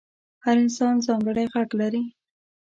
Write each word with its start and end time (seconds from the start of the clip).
هر 0.43 0.55
انسان 0.63 0.93
ځانګړی 1.07 1.45
غږ 1.53 1.69
لري. 1.79 2.03